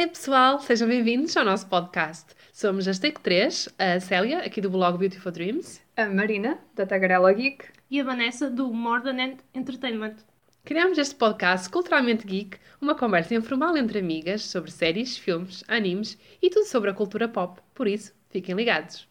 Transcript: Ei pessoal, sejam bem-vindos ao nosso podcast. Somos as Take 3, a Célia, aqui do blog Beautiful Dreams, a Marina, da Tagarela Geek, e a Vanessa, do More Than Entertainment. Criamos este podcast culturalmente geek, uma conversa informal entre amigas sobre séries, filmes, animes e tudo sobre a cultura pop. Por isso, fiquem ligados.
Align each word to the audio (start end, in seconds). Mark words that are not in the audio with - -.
Ei 0.00 0.06
pessoal, 0.06 0.58
sejam 0.60 0.88
bem-vindos 0.88 1.36
ao 1.36 1.44
nosso 1.44 1.66
podcast. 1.66 2.34
Somos 2.54 2.88
as 2.88 2.98
Take 2.98 3.20
3, 3.20 3.68
a 3.78 4.00
Célia, 4.00 4.38
aqui 4.38 4.58
do 4.58 4.70
blog 4.70 4.96
Beautiful 4.96 5.30
Dreams, 5.30 5.78
a 5.94 6.06
Marina, 6.06 6.58
da 6.74 6.86
Tagarela 6.86 7.30
Geek, 7.34 7.66
e 7.90 8.00
a 8.00 8.04
Vanessa, 8.04 8.48
do 8.48 8.72
More 8.72 9.02
Than 9.02 9.36
Entertainment. 9.54 10.16
Criamos 10.64 10.96
este 10.96 11.14
podcast 11.16 11.68
culturalmente 11.68 12.26
geek, 12.26 12.56
uma 12.80 12.94
conversa 12.94 13.34
informal 13.34 13.76
entre 13.76 13.98
amigas 13.98 14.40
sobre 14.40 14.70
séries, 14.70 15.18
filmes, 15.18 15.62
animes 15.68 16.16
e 16.40 16.48
tudo 16.48 16.64
sobre 16.64 16.88
a 16.88 16.94
cultura 16.94 17.28
pop. 17.28 17.60
Por 17.74 17.86
isso, 17.86 18.14
fiquem 18.30 18.54
ligados. 18.54 19.06